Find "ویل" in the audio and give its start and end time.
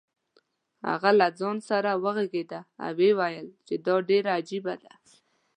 3.19-3.47